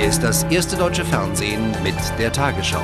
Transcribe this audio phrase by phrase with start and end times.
[0.00, 2.80] Hier ist das erste deutsche Fernsehen mit der Tagesschau.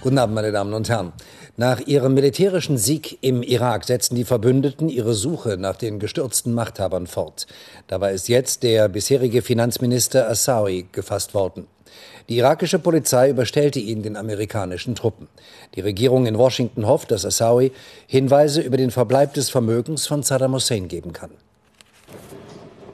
[0.00, 1.12] Guten Abend, meine Damen und Herren.
[1.58, 7.06] Nach ihrem militärischen Sieg im Irak setzen die Verbündeten ihre Suche nach den gestürzten Machthabern
[7.06, 7.46] fort.
[7.88, 11.66] Dabei ist jetzt der bisherige Finanzminister Assawi gefasst worden.
[12.28, 15.28] Die irakische Polizei überstellte ihn den amerikanischen Truppen.
[15.74, 17.72] Die Regierung in Washington hofft, dass Assawi
[18.06, 21.30] Hinweise über den Verbleib des Vermögens von Saddam Hussein geben kann.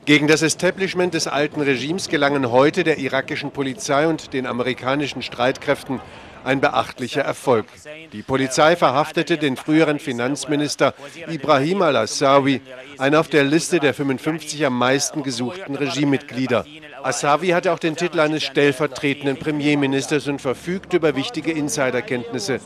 [0.04, 6.00] Gegen das Establishment des alten Regimes gelangen heute der irakischen Polizei und den amerikanischen Streitkräften
[6.44, 7.66] ein beachtlicher Erfolg.
[8.12, 10.94] Die Polizei verhaftete den früheren Finanzminister
[11.28, 12.60] Ibrahim al-Assawi,
[12.98, 16.64] einen auf der Liste der 55 am meisten gesuchten Regimemitglieder.
[17.04, 22.60] Assawi hatte auch den Titel eines stellvertretenden Premierministers und verfügte über wichtige Insiderkenntnisse.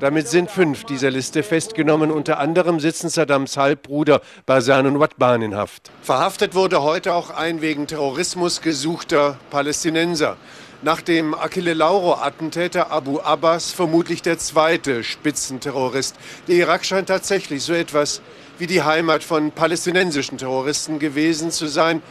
[0.00, 2.10] Damit sind fünf dieser Liste festgenommen.
[2.10, 5.90] Unter anderem sitzen Saddams Halbbruder Basan und Watban in Haft.
[6.02, 10.36] Verhaftet wurde heute auch ein wegen Terrorismus gesuchter Palästinenser.
[10.82, 16.16] Nach dem Achille Lauro-Attentäter Abu Abbas vermutlich der zweite Spitzenterrorist.
[16.48, 18.20] Der Irak scheint tatsächlich so etwas
[18.58, 22.02] wie die Heimat von palästinensischen Terroristen gewesen zu sein.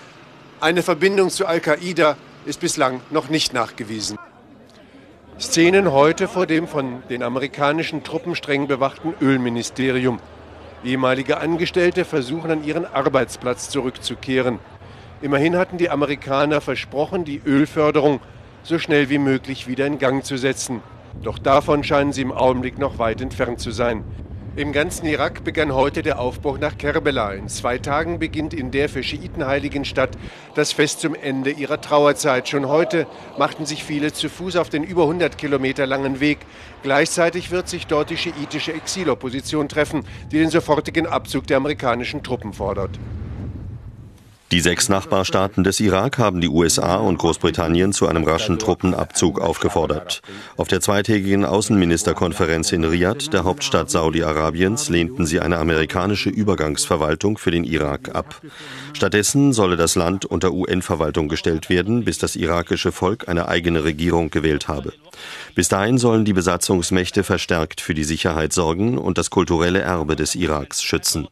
[0.66, 4.18] Eine Verbindung zu Al-Qaida ist bislang noch nicht nachgewiesen.
[5.40, 10.20] Szenen heute vor dem von den amerikanischen Truppen streng bewachten Ölministerium.
[10.84, 14.58] Ehemalige Angestellte versuchen an ihren Arbeitsplatz zurückzukehren.
[15.22, 18.20] Immerhin hatten die Amerikaner versprochen, die Ölförderung
[18.64, 20.82] so schnell wie möglich wieder in Gang zu setzen.
[21.22, 24.04] Doch davon scheinen sie im Augenblick noch weit entfernt zu sein.
[24.58, 27.34] Im ganzen Irak begann heute der Aufbruch nach Kerbela.
[27.34, 30.12] In zwei Tagen beginnt in der für Schiiten heiligen Stadt
[30.54, 32.48] das Fest zum Ende ihrer Trauerzeit.
[32.48, 33.06] Schon heute
[33.38, 36.38] machten sich viele zu Fuß auf den über 100 Kilometer langen Weg.
[36.84, 42.54] Gleichzeitig wird sich dort die schiitische Exilopposition treffen, die den sofortigen Abzug der amerikanischen Truppen
[42.54, 42.98] fordert.
[44.56, 50.22] Die sechs Nachbarstaaten des Irak haben die USA und Großbritannien zu einem raschen Truppenabzug aufgefordert.
[50.56, 57.52] Auf der zweitägigen Außenministerkonferenz in Riyadh, der Hauptstadt Saudi-Arabiens, lehnten sie eine amerikanische Übergangsverwaltung für
[57.52, 58.42] den Irak ab.
[58.94, 64.30] Stattdessen solle das Land unter UN-Verwaltung gestellt werden, bis das irakische Volk eine eigene Regierung
[64.30, 64.94] gewählt habe.
[65.54, 70.34] Bis dahin sollen die Besatzungsmächte verstärkt für die Sicherheit sorgen und das kulturelle Erbe des
[70.34, 71.28] Iraks schützen.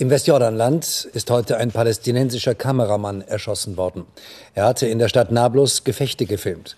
[0.00, 4.06] Im Westjordanland ist heute ein palästinensischer Kameramann erschossen worden.
[4.54, 6.74] Er hatte in der Stadt Nablus Gefechte gefilmt.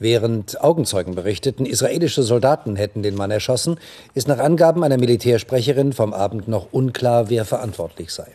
[0.00, 3.78] Während Augenzeugen berichteten, israelische Soldaten hätten den Mann erschossen,
[4.14, 8.26] ist nach Angaben einer Militärsprecherin vom Abend noch unklar, wer verantwortlich sei.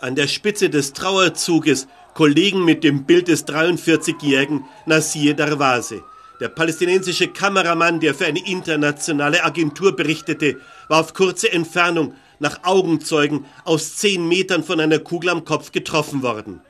[0.00, 6.02] An der Spitze des Trauerzuges Kollegen mit dem Bild des 43-jährigen Nasir Darwase.
[6.38, 13.46] Der palästinensische Kameramann, der für eine internationale Agentur berichtete, war auf kurze Entfernung nach Augenzeugen
[13.64, 16.60] aus zehn Metern von einer Kugel am Kopf getroffen worden.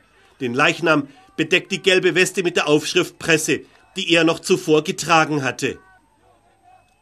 [0.41, 3.61] Den Leichnam bedeckt die gelbe Weste mit der Aufschrift Presse,
[3.97, 5.79] die er noch zuvor getragen hatte.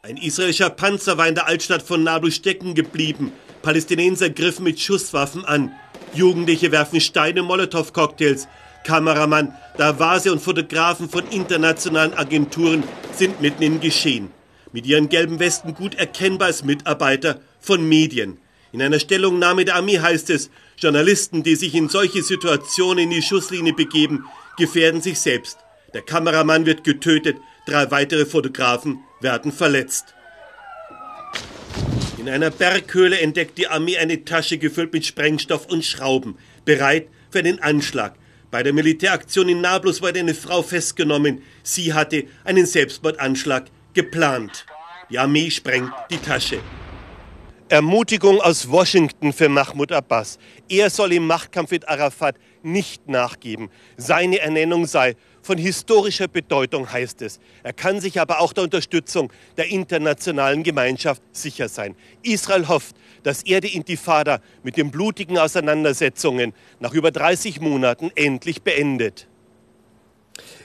[0.03, 3.33] Ein israelischer Panzer war in der Altstadt von Nablus stecken geblieben.
[3.61, 5.73] Palästinenser griffen mit Schusswaffen an.
[6.13, 8.47] Jugendliche werfen Steine, Molotow-Cocktails.
[8.85, 12.83] Kameramann, Davase und Fotografen von internationalen Agenturen
[13.13, 14.31] sind mitten im Geschehen.
[14.71, 18.39] Mit ihren gelben Westen gut erkennbar als Mitarbeiter von Medien.
[18.71, 23.21] In einer Stellungnahme der Armee heißt es, Journalisten, die sich in solche Situationen in die
[23.21, 24.25] Schusslinie begeben,
[24.57, 25.57] gefährden sich selbst.
[25.93, 27.37] Der Kameramann wird getötet,
[27.67, 30.15] drei weitere Fotografen werden verletzt.
[32.17, 37.43] In einer Berghöhle entdeckt die Armee eine Tasche gefüllt mit Sprengstoff und Schrauben, bereit für
[37.43, 38.15] den Anschlag.
[38.51, 41.41] Bei der Militäraktion in Nablus wurde eine Frau festgenommen.
[41.63, 44.65] Sie hatte einen Selbstmordanschlag geplant.
[45.09, 46.59] Die Armee sprengt die Tasche.
[47.71, 50.37] Ermutigung aus Washington für Mahmoud Abbas.
[50.67, 53.69] Er soll im Machtkampf mit Arafat nicht nachgeben.
[53.95, 57.39] Seine Ernennung sei von historischer Bedeutung, heißt es.
[57.63, 61.95] Er kann sich aber auch der Unterstützung der internationalen Gemeinschaft sicher sein.
[62.23, 66.51] Israel hofft, dass er die Intifada mit den blutigen Auseinandersetzungen
[66.81, 69.29] nach über 30 Monaten endlich beendet.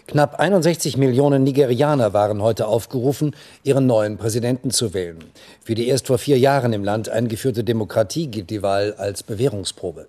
[0.08, 5.18] Knapp 61 Millionen Nigerianer waren heute aufgerufen, ihren neuen Präsidenten zu wählen.
[5.64, 10.06] Für die erst vor vier Jahren im Land eingeführte Demokratie gilt die Wahl als Bewährungsprobe.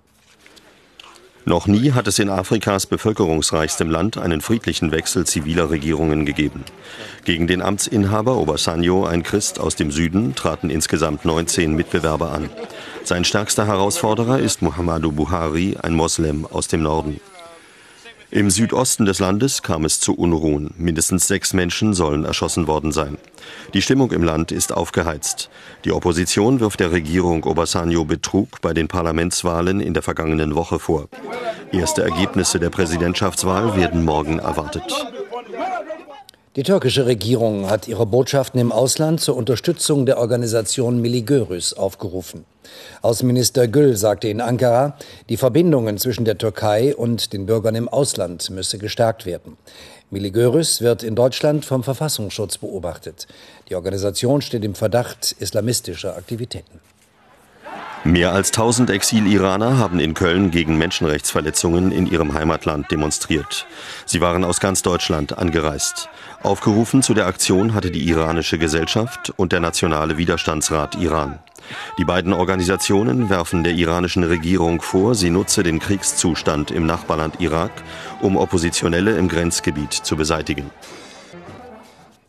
[1.45, 6.63] Noch nie hat es in Afrikas bevölkerungsreichstem Land einen friedlichen Wechsel ziviler Regierungen gegeben.
[7.23, 12.49] Gegen den Amtsinhaber Obasanjo, ein Christ aus dem Süden, traten insgesamt 19 Mitbewerber an.
[13.03, 17.19] Sein stärkster Herausforderer ist Muhammadu Buhari, ein Moslem aus dem Norden.
[18.29, 20.73] Im Südosten des Landes kam es zu Unruhen.
[20.77, 23.17] Mindestens sechs Menschen sollen erschossen worden sein.
[23.73, 25.49] Die Stimmung im Land ist aufgeheizt.
[25.85, 31.07] Die Opposition wirft der Regierung Obasanjo Betrug bei den Parlamentswahlen in der vergangenen Woche vor.
[31.71, 35.07] Erste Ergebnisse der Präsidentschaftswahl werden morgen erwartet.
[36.57, 42.45] Die türkische Regierung hat ihre Botschaften im Ausland zur Unterstützung der Organisation Miligörüs aufgerufen.
[43.03, 44.97] Außenminister Gül sagte in Ankara,
[45.29, 49.55] die Verbindungen zwischen der Türkei und den Bürgern im Ausland müsse gestärkt werden.
[50.09, 53.27] Miligörüs wird in Deutschland vom Verfassungsschutz beobachtet.
[53.69, 56.79] Die Organisation steht im Verdacht islamistischer Aktivitäten.
[58.03, 63.65] Mehr als 1000 Exil-Iraner haben in Köln gegen Menschenrechtsverletzungen in ihrem Heimatland demonstriert.
[64.05, 66.07] Sie waren aus ganz Deutschland angereist.
[66.43, 71.39] Aufgerufen zu der Aktion hatte die iranische Gesellschaft und der Nationale Widerstandsrat Iran.
[71.97, 77.71] Die beiden Organisationen werfen der iranischen Regierung vor, sie nutze den Kriegszustand im Nachbarland Irak,
[78.21, 80.69] um Oppositionelle im Grenzgebiet zu beseitigen.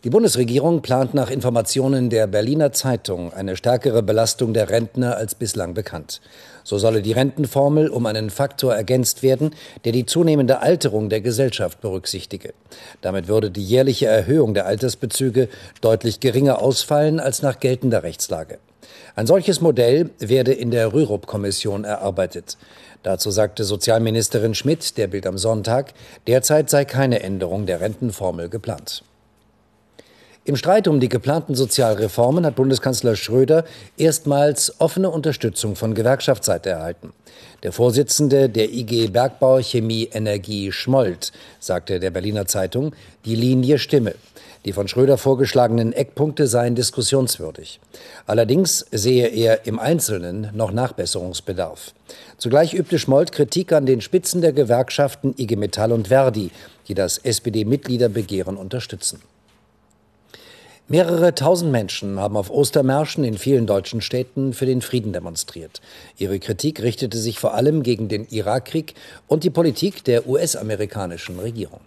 [0.04, 5.74] Die Bundesregierung plant nach Informationen der Berliner Zeitung eine stärkere Belastung der Rentner als bislang
[5.74, 6.20] bekannt.
[6.62, 11.80] So solle die Rentenformel um einen Faktor ergänzt werden, der die zunehmende Alterung der Gesellschaft
[11.80, 12.54] berücksichtige.
[13.00, 15.48] Damit würde die jährliche Erhöhung der Altersbezüge
[15.80, 18.58] deutlich geringer ausfallen als nach geltender Rechtslage.
[19.16, 22.56] Ein solches Modell werde in der Rürup-Kommission erarbeitet.
[23.02, 25.92] Dazu sagte Sozialministerin Schmidt der Bild am Sonntag,
[26.28, 29.02] derzeit sei keine Änderung der Rentenformel geplant.
[30.48, 33.66] Im Streit um die geplanten Sozialreformen hat Bundeskanzler Schröder
[33.98, 37.12] erstmals offene Unterstützung von Gewerkschaftsseite erhalten.
[37.62, 42.94] Der Vorsitzende der IG Bergbau Chemie Energie Schmold sagte der Berliner Zeitung,
[43.26, 44.14] die Linie stimme.
[44.64, 47.78] Die von Schröder vorgeschlagenen Eckpunkte seien diskussionswürdig.
[48.26, 51.92] Allerdings sehe er im Einzelnen noch Nachbesserungsbedarf.
[52.38, 56.50] Zugleich übte Schmold Kritik an den Spitzen der Gewerkschaften IG Metall und Verdi,
[56.88, 59.20] die das SPD-Mitgliederbegehren unterstützen.
[60.90, 65.82] Mehrere tausend Menschen haben auf Ostermärschen in vielen deutschen Städten für den Frieden demonstriert.
[66.16, 68.94] Ihre Kritik richtete sich vor allem gegen den Irakkrieg
[69.26, 71.80] und die Politik der US-amerikanischen Regierung.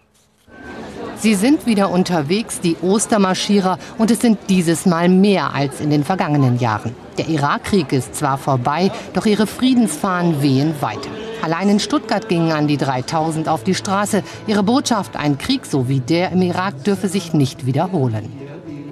[1.18, 6.04] Sie sind wieder unterwegs, die Ostermarschierer, und es sind dieses Mal mehr als in den
[6.04, 6.94] vergangenen Jahren.
[7.18, 11.10] Der Irakkrieg ist zwar vorbei, doch ihre Friedensfahnen wehen weiter.
[11.42, 14.22] Allein in Stuttgart gingen an die 3000 auf die Straße.
[14.46, 18.41] Ihre Botschaft, ein Krieg so wie der im Irak dürfe sich nicht wiederholen.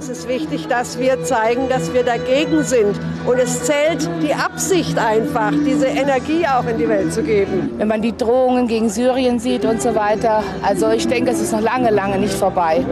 [0.01, 2.99] Es ist wichtig, dass wir zeigen, dass wir dagegen sind.
[3.27, 7.73] Und es zählt die Absicht einfach, diese Energie auch in die Welt zu geben.
[7.77, 10.43] Wenn man die Drohungen gegen Syrien sieht und so weiter.
[10.63, 12.83] Also ich denke, es ist noch lange, lange nicht vorbei.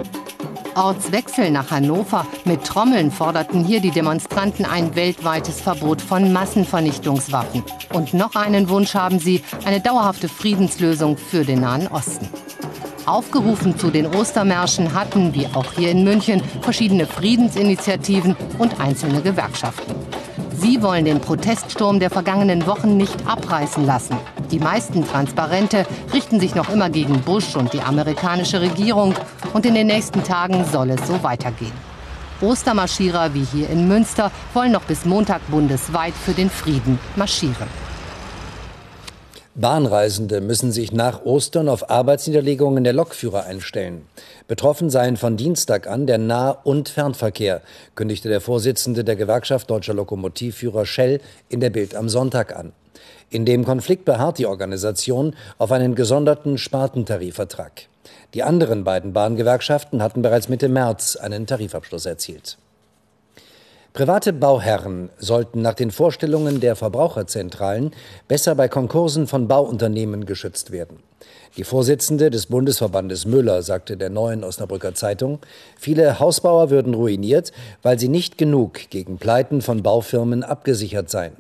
[0.75, 2.27] Ortswechsel nach Hannover.
[2.45, 7.65] Mit Trommeln forderten hier die Demonstranten ein weltweites Verbot von Massenvernichtungswaffen.
[7.95, 12.29] Und noch einen Wunsch haben sie, eine dauerhafte Friedenslösung für den Nahen Osten.
[13.09, 19.95] Aufgerufen zu den Ostermärschen hatten, wie auch hier in München, verschiedene Friedensinitiativen und einzelne Gewerkschaften.
[20.53, 24.17] Sie wollen den Proteststurm der vergangenen Wochen nicht abreißen lassen.
[24.51, 29.15] Die meisten Transparente richten sich noch immer gegen Bush und die amerikanische Regierung.
[29.55, 31.73] Und in den nächsten Tagen soll es so weitergehen.
[32.41, 37.88] Ostermarschierer wie hier in Münster wollen noch bis Montag bundesweit für den Frieden marschieren.
[39.61, 44.07] Bahnreisende müssen sich nach Ostern auf Arbeitsniederlegungen der Lokführer einstellen.
[44.47, 47.63] Betroffen seien von Dienstag an der Nah- und Fernverkehr,
[47.97, 52.73] kündigte der Vorsitzende der Gewerkschaft Deutscher Lokomotivführer Shell in der Bild am Sonntag an.
[53.31, 57.89] In dem Konflikt beharrt die Organisation auf einen gesonderten Spartentarifvertrag.
[58.35, 62.59] Die anderen beiden Bahngewerkschaften hatten bereits Mitte März einen Tarifabschluss erzielt.
[63.99, 67.91] Private Bauherren sollten nach den Vorstellungen der Verbraucherzentralen
[68.29, 71.01] besser bei Konkursen von Bauunternehmen geschützt werden.
[71.57, 75.41] Die Vorsitzende des Bundesverbandes Müller sagte der neuen Osnabrücker Zeitung,
[75.77, 77.51] viele Hausbauer würden ruiniert,
[77.83, 81.33] weil sie nicht genug gegen Pleiten von Baufirmen abgesichert seien.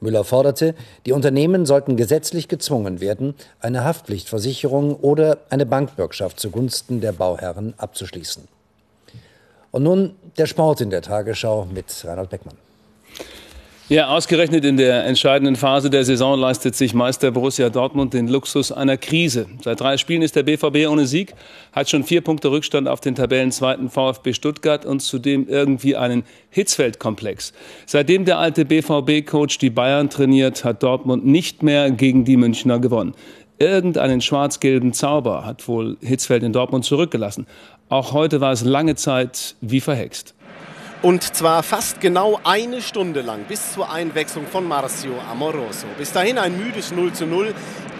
[0.00, 0.74] Müller forderte,
[1.06, 8.48] die Unternehmen sollten gesetzlich gezwungen werden, eine Haftpflichtversicherung oder eine Bankbürgschaft zugunsten der Bauherren abzuschließen.
[9.72, 12.56] Und nun der Sport in der Tagesschau mit Reinhold Beckmann.
[13.88, 18.72] Ja, ausgerechnet in der entscheidenden Phase der Saison leistet sich Meister Borussia Dortmund den Luxus
[18.72, 19.46] einer Krise.
[19.62, 21.34] Seit drei Spielen ist der BVB ohne Sieg,
[21.72, 27.52] hat schon vier Punkte Rückstand auf den Tabellenzweiten VfB Stuttgart und zudem irgendwie einen Hitzfeldkomplex.
[27.84, 33.14] Seitdem der alte BVB-Coach die Bayern trainiert, hat Dortmund nicht mehr gegen die Münchner gewonnen.
[33.62, 37.46] Irgendeinen schwarz-gelben Zauber hat wohl Hitzfeld in Dortmund zurückgelassen.
[37.88, 40.34] Auch heute war es lange Zeit wie verhext.
[41.00, 45.86] Und zwar fast genau eine Stunde lang bis zur Einwechslung von Marcio Amoroso.
[45.96, 47.54] Bis dahin ein müdes 0 zu 0,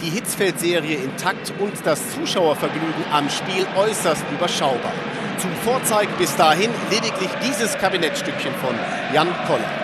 [0.04, 4.92] die Hitzfeld-Serie intakt und das Zuschauervergnügen am Spiel äußerst überschaubar.
[5.38, 8.74] Zum Vorzeigen bis dahin lediglich dieses Kabinettstückchen von
[9.14, 9.81] Jan Koller.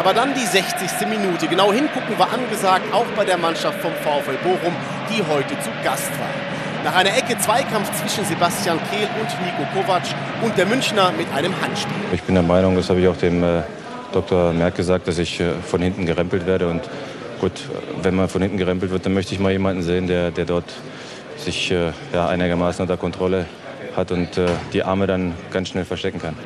[0.00, 1.06] Aber dann die 60.
[1.10, 1.46] Minute.
[1.46, 4.74] Genau hingucken war angesagt, auch bei der Mannschaft vom VfL Bochum,
[5.10, 6.30] die heute zu Gast war.
[6.84, 10.04] Nach einer Ecke Zweikampf zwischen Sebastian Kehl und Nico Kovac
[10.40, 11.94] und der Münchner mit einem Handspiel.
[12.14, 13.60] Ich bin der Meinung, das habe ich auch dem äh,
[14.12, 14.54] Dr.
[14.54, 16.68] Merck gesagt, dass ich äh, von hinten gerempelt werde.
[16.68, 16.80] Und
[17.38, 17.52] gut,
[18.00, 20.72] wenn man von hinten gerempelt wird, dann möchte ich mal jemanden sehen, der, der dort
[21.36, 23.44] sich äh, ja, einigermaßen unter Kontrolle
[23.94, 24.40] hat und
[24.72, 26.36] die Arme dann ganz schnell verstecken kann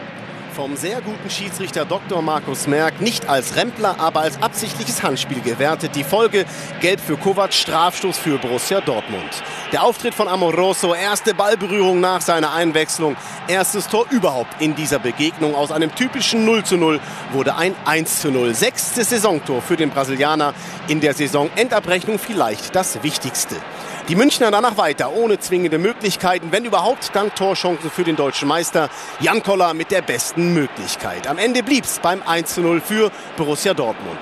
[0.54, 2.22] vom sehr guten Schiedsrichter Dr.
[2.22, 5.96] Markus Merck nicht als Rempler, aber als absichtliches Handspiel gewertet.
[5.96, 6.44] Die Folge
[6.80, 9.30] gelb für Kovac, Strafstoß für Borussia Dortmund.
[9.72, 13.16] Der Auftritt von Amoroso, erste Ballberührung nach seiner Einwechslung,
[13.48, 15.56] erstes Tor überhaupt in dieser Begegnung.
[15.56, 17.00] Aus einem typischen 0 zu 0
[17.32, 18.54] wurde ein 1 zu 0.
[18.54, 20.54] Sechstes Saisontor für den Brasilianer
[20.86, 21.50] in der Saison.
[21.56, 23.56] Endabrechnung vielleicht das Wichtigste.
[24.08, 28.90] Die Münchner danach weiter, ohne zwingende Möglichkeiten, wenn überhaupt dank Torchancen für den deutschen Meister.
[29.20, 31.26] Jan Koller mit der besten Möglichkeit.
[31.26, 34.18] Am Ende blieb es beim 1 0 für Borussia Dortmund.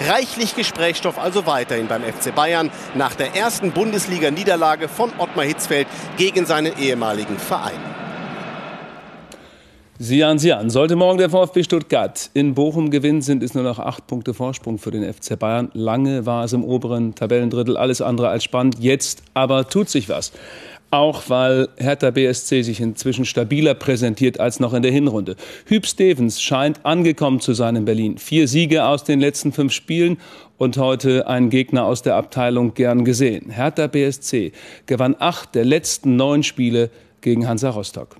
[0.00, 6.44] Reichlich Gesprächsstoff also weiterhin beim FC Bayern nach der ersten Bundesliga-Niederlage von Ottmar Hitzfeld gegen
[6.44, 8.01] seinen ehemaligen Verein.
[10.04, 10.68] Sieh an, sieh an.
[10.68, 14.78] Sollte morgen der VfB Stuttgart in Bochum gewinnen, sind es nur noch acht Punkte Vorsprung
[14.78, 15.70] für den FC Bayern.
[15.74, 18.78] Lange war es im oberen Tabellendrittel alles andere als spannend.
[18.80, 20.32] Jetzt aber tut sich was.
[20.90, 25.36] Auch weil Hertha BSC sich inzwischen stabiler präsentiert als noch in der Hinrunde.
[25.66, 28.18] Hüb Stevens scheint angekommen zu sein in Berlin.
[28.18, 30.18] Vier Siege aus den letzten fünf Spielen
[30.58, 33.50] und heute ein Gegner aus der Abteilung gern gesehen.
[33.50, 34.50] Hertha BSC
[34.86, 36.90] gewann acht der letzten neun Spiele
[37.20, 38.16] gegen Hansa Rostock.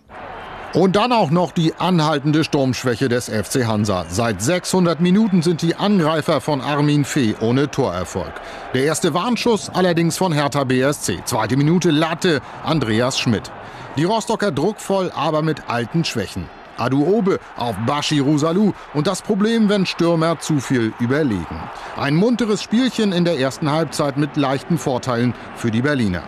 [0.75, 4.07] Und dann auch noch die anhaltende Sturmschwäche des FC Hansa.
[4.09, 8.33] Seit 600 Minuten sind die Angreifer von Armin Fee ohne Torerfolg.
[8.73, 11.25] Der erste Warnschuss allerdings von Hertha BSC.
[11.27, 13.53] Zweite Minute Latte Andreas Schmidt.
[13.99, 16.49] Die Rostocker druckvoll, aber mit alten Schwächen.
[16.79, 21.61] Adu Obe auf Bashiru Salou und das Problem, wenn Stürmer zu viel überlegen.
[21.99, 26.23] Ein munteres Spielchen in der ersten Halbzeit mit leichten Vorteilen für die Berliner.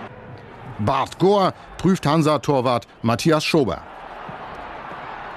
[0.78, 3.80] Bart Gohr prüft Hansa-Torwart Matthias Schober.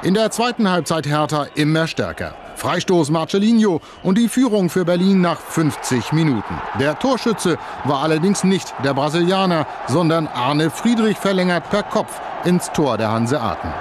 [0.04, 2.36] In der zweiten Halbzeit Hertha immer stärker.
[2.56, 6.62] Freistoß Marcelinho und die Führung für Berlin nach 50 Minuten.
[6.80, 12.98] Der Torschütze war allerdings nicht der Brasilianer, sondern Arne Friedrich verlängert per Kopf ins Tor
[12.98, 13.74] der Hanseaten.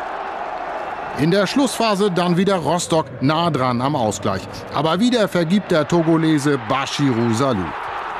[1.19, 4.43] In der Schlussphase dann wieder Rostock nah dran am Ausgleich.
[4.75, 7.65] Aber wieder vergibt der Togolese Bashiru Salou.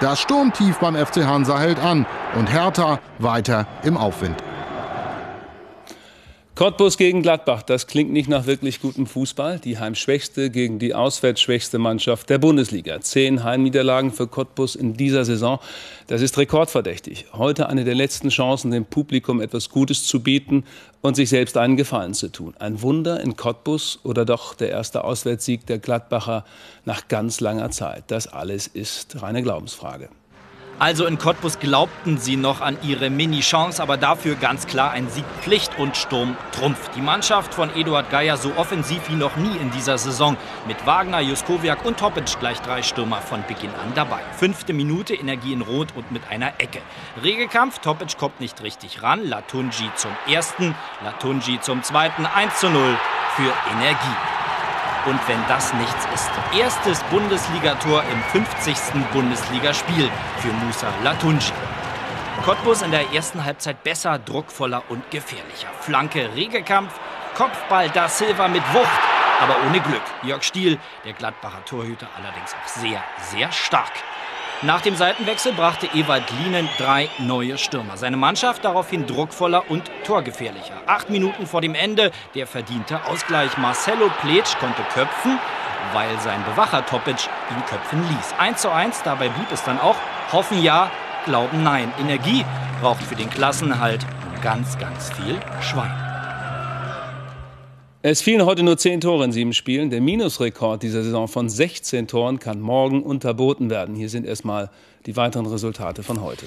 [0.01, 2.05] Das Sturmtief beim FC Hansa hält an
[2.39, 4.46] und Hertha weiter im Aufwind.
[6.57, 9.59] Cottbus gegen Gladbach, das klingt nicht nach wirklich gutem Fußball.
[9.59, 12.99] Die heimschwächste gegen die auswärtsschwächste Mannschaft der Bundesliga.
[13.03, 15.59] Zehn Heimniederlagen für Cottbus in dieser Saison.
[16.07, 17.27] Das ist rekordverdächtig.
[17.35, 20.65] Heute eine der letzten Chancen, dem Publikum etwas Gutes zu bieten
[21.03, 22.55] und sich selbst einen Gefallen zu tun.
[22.59, 26.47] Ein Wunder in Cottbus oder doch der erste Auswärtssieg der Gladbacher
[26.87, 28.05] nach ganz langer Zeit.
[28.07, 30.09] Das alles ist reine Glaubensfrage.
[30.79, 35.25] Also in Cottbus glaubten sie noch an ihre Mini-Chance, aber dafür ganz klar ein Sieg
[35.41, 36.91] Pflicht und Sturm Trumpf.
[36.95, 40.37] Die Mannschaft von Eduard Geier so offensiv wie noch nie in dieser Saison.
[40.67, 44.21] Mit Wagner, Juskowiak und Topic gleich drei Stürmer von Beginn an dabei.
[44.37, 46.83] Fünfte Minute, Energie in Rot und mit einer Ecke.
[47.23, 49.27] Regekampf, Topic kommt nicht richtig ran.
[49.27, 52.27] Latunji zum ersten, Latunji zum zweiten.
[52.27, 52.99] 1 zu 0
[53.37, 54.36] für Energie.
[55.07, 58.77] Und wenn das nichts ist, erstes Bundesligator im 50.
[59.13, 61.53] Bundesligaspiel für Musa Latunji.
[62.45, 65.69] Cottbus in der ersten Halbzeit besser, druckvoller und gefährlicher.
[65.81, 66.93] Flanke, Regekampf,
[67.37, 68.91] Kopfball da Silva mit Wucht,
[69.41, 70.03] aber ohne Glück.
[70.25, 73.93] Jörg Stiel, der Gladbacher Torhüter, allerdings auch sehr, sehr stark.
[74.63, 77.99] Nach dem Seitenwechsel brachte Ewald Lienen drei neue Stürmer.
[77.99, 80.73] Seine Mannschaft daraufhin druckvoller und torgefährlicher.
[80.87, 83.59] Acht Minuten vor dem Ende der verdiente Ausgleich.
[83.59, 85.39] Marcelo Pletsch konnte köpfen,
[85.93, 88.35] weil sein Bewacher Topic ihn köpfen ließ.
[88.39, 89.97] 1 zu 1, dabei blieb es dann auch.
[90.33, 90.91] Hoffen ja,
[91.27, 91.93] glauben nein.
[92.01, 92.43] Energie
[92.81, 94.07] braucht für den Klassenhalt
[94.41, 96.06] ganz, ganz viel Schwein.
[98.09, 99.91] Es fielen heute nur zehn Tore in sieben Spielen.
[99.91, 103.97] Der Minusrekord dieser Saison von 16 Toren kann morgen unterboten werden.
[103.97, 104.71] Hier sind erstmal
[105.07, 106.47] die weiteren Resultate von heute.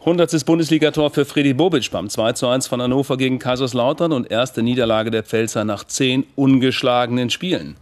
[0.00, 0.44] 100.
[0.44, 5.12] Bundesligator für Freddy Bobic beim 2 zu 1 von Hannover gegen Kaiserslautern und erste Niederlage
[5.12, 7.76] der Pfälzer nach zehn ungeschlagenen Spielen.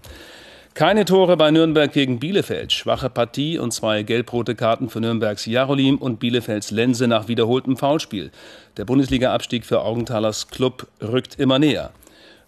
[0.75, 2.75] Keine Tore bei Nürnberg gegen Bielefeld.
[2.75, 8.33] Schwache Partie und zwei gelb-rote Karten für Nürnbergs Jarolim und Bielefelds Lense nach wiederholtem Foulspiel.
[8.77, 11.91] Der Bundesliga-Abstieg für Augenthalers Club rückt immer näher.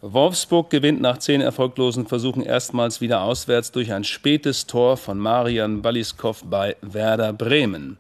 [0.02, 5.82] Wolfsburg gewinnt nach zehn erfolglosen Versuchen erstmals wieder auswärts durch ein spätes Tor von Marian
[5.82, 7.98] Baliskov bei Werder Bremen.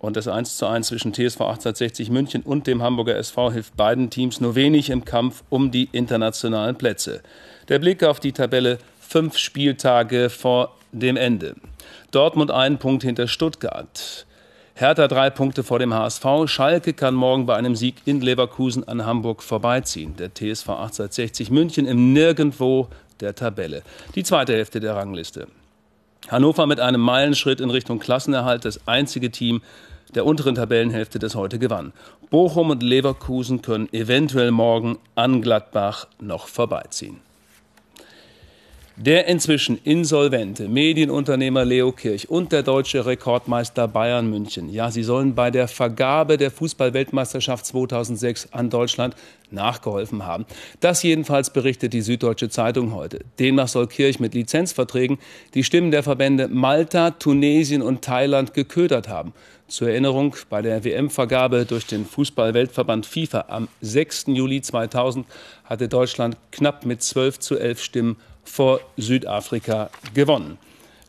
[0.00, 4.10] Und das 1 zu 1 zwischen TSV 1860 München und dem Hamburger SV hilft beiden
[4.10, 7.22] Teams nur wenig im Kampf um die internationalen Plätze.
[7.68, 11.54] Der Blick auf die Tabelle fünf Spieltage vor dem Ende.
[12.10, 14.26] Dortmund einen Punkt hinter Stuttgart.
[14.74, 16.24] Hertha drei Punkte vor dem HSV.
[16.46, 20.16] Schalke kann morgen bei einem Sieg in Leverkusen an Hamburg vorbeiziehen.
[20.16, 22.88] Der TSV 1860 München im Nirgendwo
[23.20, 23.82] der Tabelle.
[24.14, 25.46] Die zweite Hälfte der Rangliste.
[26.28, 29.60] Hannover mit einem Meilenschritt in Richtung Klassenerhalt, das einzige Team
[30.14, 31.92] der unteren Tabellenhälfte, das heute gewann.
[32.30, 37.20] Bochum und Leverkusen können eventuell morgen an Gladbach noch vorbeiziehen.
[38.96, 45.34] Der inzwischen insolvente Medienunternehmer Leo Kirch und der deutsche Rekordmeister Bayern München, ja, sie sollen
[45.34, 49.16] bei der Vergabe der Fußballweltmeisterschaft 2006 an Deutschland
[49.50, 50.44] nachgeholfen haben.
[50.80, 53.20] Das jedenfalls berichtet die Süddeutsche Zeitung heute.
[53.38, 55.18] Demnach soll Kirch mit Lizenzverträgen
[55.54, 59.32] die Stimmen der Verbände Malta, Tunesien und Thailand geködert haben.
[59.68, 64.26] Zur Erinnerung, bei der WM-Vergabe durch den Fußballweltverband FIFA am 6.
[64.28, 65.26] Juli 2000
[65.64, 70.58] hatte Deutschland knapp mit 12 zu 11 Stimmen vor Südafrika gewonnen.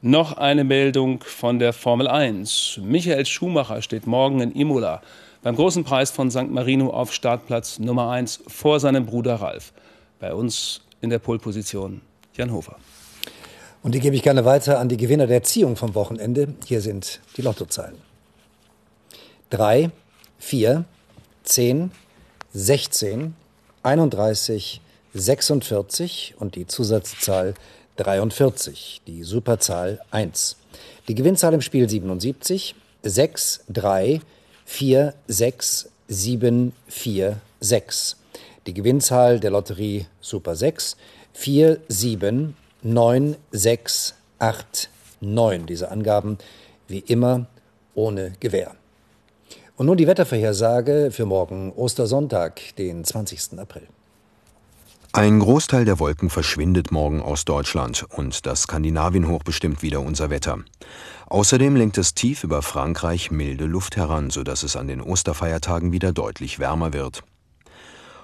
[0.02, 2.82] Noch eine Meldung von der Formel 1.
[2.84, 5.02] Michael Schumacher steht morgen in Imola
[5.44, 6.50] beim großen Preis von St.
[6.50, 9.74] Marino auf Startplatz Nummer 1 vor seinem Bruder Ralf.
[10.20, 12.02] Bei uns in der Polposition
[12.36, 12.78] Jan Hofer.
[13.84, 16.54] Und die gebe ich gerne weiter an die Gewinner der Ziehung vom Wochenende.
[16.66, 17.96] Hier sind die Lottozahlen.
[19.50, 19.92] 3,
[20.40, 20.86] 4,
[21.44, 21.92] 10,
[22.54, 23.36] 16,
[23.84, 24.82] 31,
[25.14, 27.54] 46 und die Zusatzzahl
[27.98, 30.58] 43, die Superzahl 1.
[31.08, 34.22] Die Gewinnzahl im Spiel 77, 6, 3,
[34.66, 38.18] 4, 6, 7, 4, 6.
[38.66, 40.98] Die Gewinnzahl der Lotterie Super 6,
[41.34, 44.90] 4, 7, 9, 6, 8,
[45.22, 45.66] 9.
[45.66, 46.38] Diese Angaben
[46.88, 47.46] wie immer
[47.94, 48.76] ohne Gewähr.
[49.76, 53.60] Und nun die Wettervorhersage für morgen Ostersonntag, den 20.
[53.60, 53.88] April.
[55.16, 60.58] Ein Großteil der Wolken verschwindet morgen aus Deutschland und das Skandinavienhoch bestimmt wieder unser Wetter.
[61.28, 66.14] Außerdem lenkt es tief über Frankreich milde Luft heran, sodass es an den Osterfeiertagen wieder
[66.14, 67.24] deutlich wärmer wird.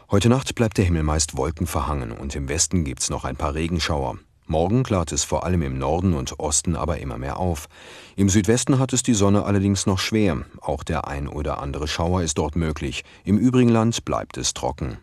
[0.10, 4.18] Heute Nacht bleibt der Himmel meist wolkenverhangen und im Westen gibt's noch ein paar Regenschauer.
[4.48, 7.70] Morgen klart es vor allem im Norden und Osten aber immer mehr auf.
[8.16, 10.44] Im Südwesten hat es die Sonne allerdings noch schwer.
[10.60, 13.04] Auch der ein oder andere Schauer ist dort möglich.
[13.24, 14.98] Im übrigen Land bleibt es trocken.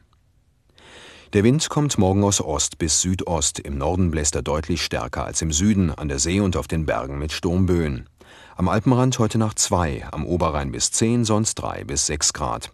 [1.33, 3.59] Der Wind kommt morgen aus Ost bis Südost.
[3.59, 6.87] Im Norden bläst er deutlich stärker als im Süden, an der See und auf den
[6.87, 8.09] Bergen mit Sturmböen.
[8.55, 12.71] Am Alpenrand heute Nacht 2, am Oberrhein bis 10, sonst 3 bis 6 Grad.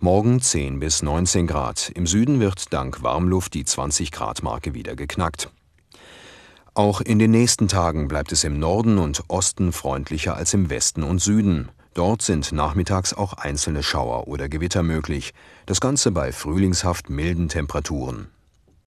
[0.00, 1.90] Morgen 10 bis 19 Grad.
[1.90, 5.50] Im Süden wird dank Warmluft die 20 Grad Marke wieder geknackt.
[6.72, 11.02] Auch in den nächsten Tagen bleibt es im Norden und Osten freundlicher als im Westen
[11.02, 11.68] und Süden.
[11.96, 15.32] Dort sind nachmittags auch einzelne Schauer oder Gewitter möglich,
[15.64, 18.28] das Ganze bei frühlingshaft milden Temperaturen.